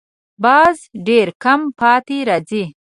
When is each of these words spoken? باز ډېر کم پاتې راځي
باز 0.43 0.77
ډېر 1.07 1.27
کم 1.43 1.61
پاتې 1.79 2.17
راځي 2.29 2.63